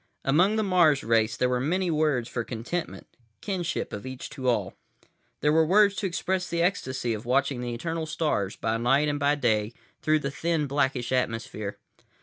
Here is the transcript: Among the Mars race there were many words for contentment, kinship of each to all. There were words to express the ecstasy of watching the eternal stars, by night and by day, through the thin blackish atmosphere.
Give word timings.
Among 0.25 0.55
the 0.55 0.63
Mars 0.63 1.03
race 1.03 1.37
there 1.37 1.47
were 1.47 1.59
many 1.59 1.91
words 1.91 2.27
for 2.27 2.43
contentment, 2.43 3.05
kinship 3.39 3.93
of 3.93 4.03
each 4.03 4.31
to 4.31 4.49
all. 4.49 4.73
There 5.41 5.51
were 5.53 5.63
words 5.63 5.93
to 5.97 6.07
express 6.07 6.49
the 6.49 6.63
ecstasy 6.63 7.13
of 7.13 7.23
watching 7.23 7.61
the 7.61 7.75
eternal 7.75 8.07
stars, 8.07 8.55
by 8.55 8.77
night 8.77 9.07
and 9.07 9.19
by 9.19 9.35
day, 9.35 9.73
through 10.01 10.17
the 10.21 10.31
thin 10.31 10.65
blackish 10.65 11.11
atmosphere. 11.11 11.77